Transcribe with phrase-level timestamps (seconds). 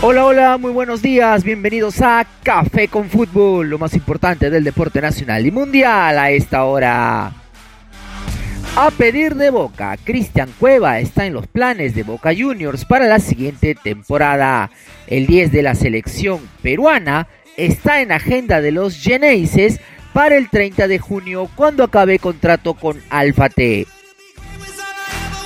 [0.00, 5.00] Hola, hola, muy buenos días, bienvenidos a Café con Fútbol, lo más importante del deporte
[5.00, 7.32] nacional y mundial a esta hora.
[8.76, 13.18] A pedir de Boca, Cristian Cueva está en los planes de Boca Juniors para la
[13.18, 14.70] siguiente temporada.
[15.08, 17.26] El 10 de la selección peruana
[17.56, 19.80] está en agenda de los Geneises
[20.12, 23.88] para el 30 de junio cuando acabe contrato con Alfa T.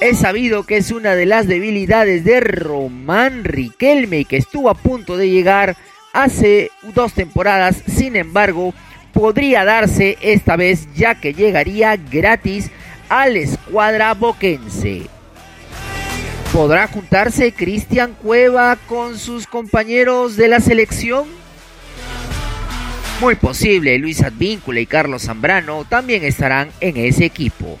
[0.00, 5.18] Es sabido que es una de las debilidades de Román Riquelme que estuvo a punto
[5.18, 5.76] de llegar
[6.14, 8.72] hace dos temporadas, sin embargo,
[9.12, 12.70] podría darse esta vez ya que llegaría gratis
[13.10, 15.02] a la escuadra boquense.
[16.50, 21.26] ¿Podrá juntarse Cristian Cueva con sus compañeros de la selección?
[23.20, 27.78] Muy posible, Luis Advíncula y Carlos Zambrano también estarán en ese equipo.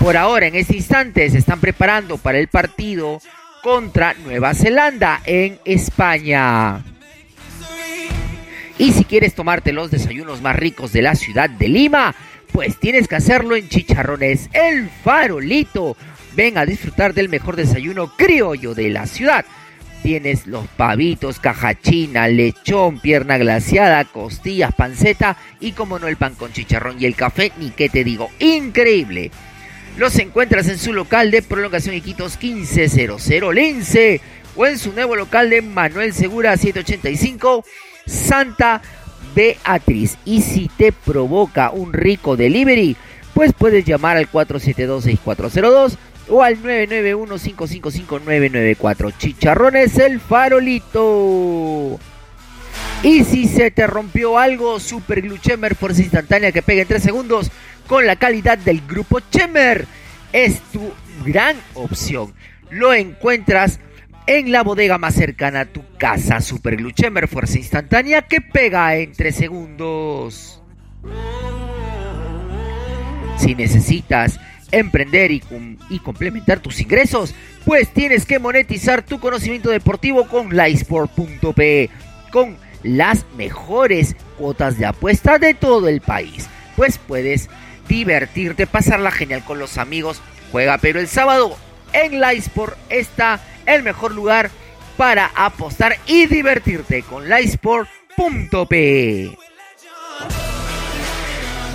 [0.00, 3.20] Por ahora, en este instante, se están preparando para el partido
[3.62, 6.84] contra Nueva Zelanda en España.
[8.78, 12.14] Y si quieres tomarte los desayunos más ricos de la ciudad de Lima,
[12.52, 15.96] pues tienes que hacerlo en Chicharrones El Farolito.
[16.34, 19.44] Ven a disfrutar del mejor desayuno criollo de la ciudad.
[20.02, 26.52] Tienes los pavitos, cajachina, lechón, pierna glaciada, costillas, panceta y como no el pan con
[26.52, 29.32] chicharrón y el café, ni qué te digo, increíble.
[29.96, 34.20] Los encuentras en su local de prolongación Iquitos 1500 Lince
[34.54, 37.64] o en su nuevo local de Manuel Segura 785
[38.04, 38.82] Santa
[39.34, 40.18] Beatriz.
[40.26, 42.94] Y si te provoca un rico delivery,
[43.32, 45.96] pues puedes llamar al 472-6402
[46.28, 49.14] o al 991-555-994.
[49.16, 51.98] Chicharrones el farolito.
[53.02, 57.02] Y si se te rompió algo, Super Glue Chemer, fuerza instantánea que pega en 3
[57.02, 57.50] segundos
[57.86, 59.86] con la calidad del grupo Chemer.
[60.32, 60.92] Es tu
[61.24, 62.34] gran opción.
[62.70, 63.80] Lo encuentras
[64.26, 66.40] en la bodega más cercana a tu casa.
[66.40, 70.60] Super Glue Chemer, fuerza instantánea que pega en 3 segundos.
[73.38, 74.40] Si necesitas
[74.72, 75.42] emprender y,
[75.90, 81.90] y, complementar tus ingresos, pues tienes que monetizar tu conocimiento deportivo con Lysport.pe,
[82.32, 86.48] con las mejores cuotas de apuesta de todo el país.
[86.74, 87.48] Pues puedes
[87.88, 90.20] divertirte, pasarla genial con los amigos.
[90.52, 91.56] Juega, pero el sábado
[91.92, 94.50] en Lysport está el mejor lugar
[94.96, 99.36] para apostar y divertirte con Lysport.pe.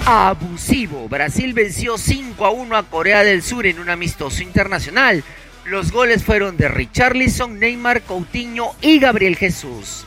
[0.06, 1.08] Abusivo.
[1.08, 5.24] Brasil venció 5 a 1 a Corea del Sur en un amistoso internacional.
[5.66, 10.06] Los goles fueron de Richarlison, Neymar, Coutinho y Gabriel Jesús.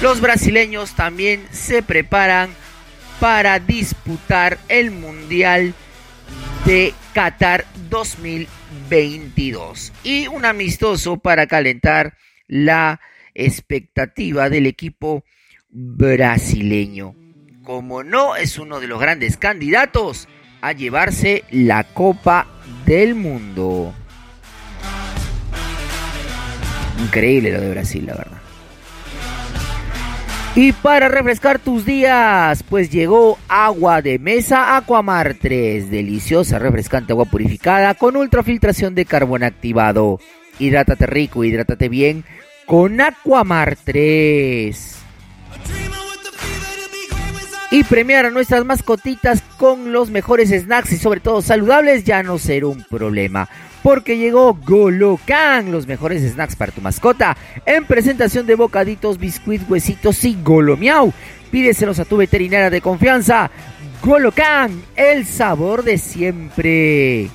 [0.00, 2.50] Los brasileños también se preparan
[3.22, 5.74] para disputar el Mundial
[6.66, 12.14] de Qatar 2022 y un amistoso para calentar
[12.48, 13.00] la
[13.32, 15.22] expectativa del equipo
[15.70, 17.14] brasileño.
[17.62, 20.26] Como no, es uno de los grandes candidatos
[20.60, 22.48] a llevarse la Copa
[22.86, 23.94] del Mundo.
[26.98, 28.21] Increíble lo de Brasil, la verdad.
[30.54, 37.24] Y para refrescar tus días, pues llegó agua de mesa Aquamar 3, deliciosa, refrescante agua
[37.24, 40.20] purificada con ultrafiltración de carbón activado.
[40.58, 42.24] Hidrátate rico, hidrátate bien
[42.66, 44.98] con Aquamar 3.
[47.70, 52.36] Y premiar a nuestras mascotitas con los mejores snacks y sobre todo saludables ya no
[52.36, 53.48] será un problema
[53.82, 60.24] porque llegó Golocan, los mejores snacks para tu mascota, en presentación de bocaditos, biscuits, huesitos
[60.24, 61.12] y golomiau.
[61.50, 63.50] Pídeselos a tu veterinaria de confianza.
[64.02, 67.30] Golocan, el sabor de siempre.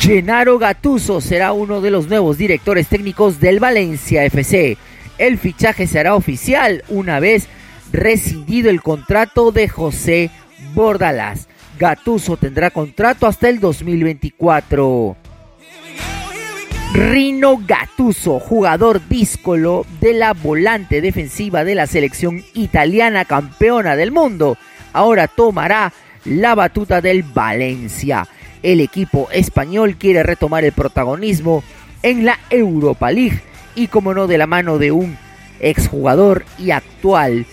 [0.00, 4.76] Gennaro Gatuso será uno de los nuevos directores técnicos del Valencia FC.
[5.16, 7.48] El fichaje será oficial una vez
[7.90, 10.30] rescindido el contrato de José
[10.74, 11.48] Bordalás.
[11.78, 15.16] Gatuso tendrá contrato hasta el 2024.
[16.94, 24.56] Rino Gatuso, jugador díscolo de la volante defensiva de la selección italiana campeona del mundo,
[24.92, 25.92] ahora tomará
[26.24, 28.28] la batuta del Valencia.
[28.62, 31.64] El equipo español quiere retomar el protagonismo
[32.02, 33.42] en la Europa League
[33.74, 35.18] y como no de la mano de un
[35.60, 37.44] exjugador y actual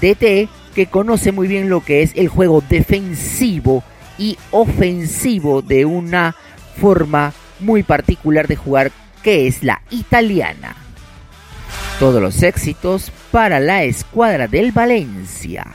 [0.00, 3.82] DT que conoce muy bien lo que es el juego defensivo
[4.18, 6.34] y ofensivo de una
[6.80, 10.76] forma muy particular de jugar que es la italiana.
[11.98, 15.66] Todos los éxitos para la escuadra del Valencia.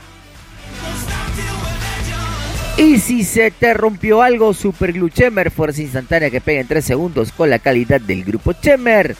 [2.76, 6.84] Y si se te rompió algo, Super Glue Chemer, fuerza instantánea que pega en 3
[6.84, 9.16] segundos con la calidad del grupo Chemer,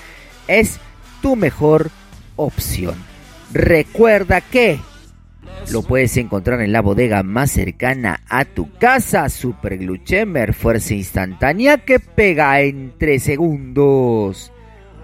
[0.46, 0.78] es
[1.22, 1.90] tu mejor
[2.36, 2.96] opción.
[3.52, 4.78] Recuerda que
[5.70, 9.28] lo puedes encontrar en la bodega más cercana a tu casa.
[9.28, 14.52] Super Glue Chemer, fuerza instantánea que pega en 3 segundos.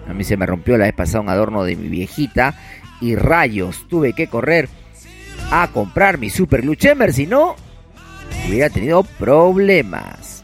[0.07, 2.55] A mí se me rompió la vez pasada un adorno de mi viejita
[3.01, 4.69] y rayos, tuve que correr
[5.51, 7.55] a comprar mi Super Glue Chemer, si no
[8.47, 10.43] hubiera tenido problemas.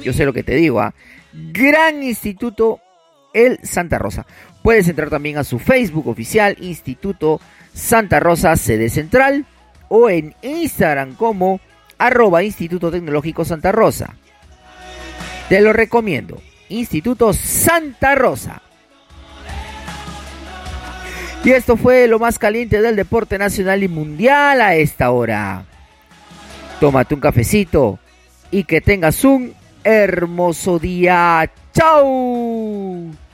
[0.03, 0.93] Yo sé lo que te digo, ¿ah?
[1.33, 2.83] Gran Instituto
[3.33, 4.27] El Santa Rosa.
[4.67, 7.41] Puedes entrar también a su Facebook oficial, Instituto
[7.73, 9.47] Santa Rosa, sede central,
[9.89, 11.61] o en Instagram como
[11.99, 14.17] arroba Instituto Tecnológico Santa Rosa.
[15.49, 16.43] Te lo recomiendo.
[16.69, 18.61] Instituto Santa Rosa.
[21.45, 25.65] Y esto fue lo más caliente del deporte nacional y mundial a esta hora.
[26.81, 28.01] Tómate un cafecito
[28.51, 29.55] y que tengas un
[29.85, 31.49] hermoso día.
[31.73, 33.26] ¡Chao!